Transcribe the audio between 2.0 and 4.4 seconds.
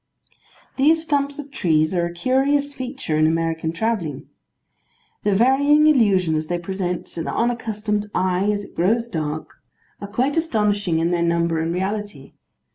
a curious feature in American travelling.